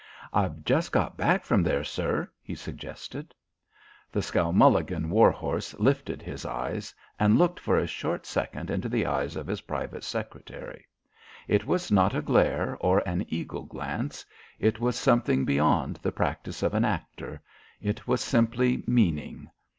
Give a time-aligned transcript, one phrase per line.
[0.33, 3.35] "I've just got back from there, sir," he suggested.
[4.11, 9.05] The Skowmulligan war horse lifted his eyes and looked for a short second into the
[9.05, 10.87] eyes of his private secretary.
[11.47, 14.25] It was not a glare or an eagle glance;
[14.57, 17.39] it was something beyond the practice of an actor;
[17.79, 19.51] it was simply meaning.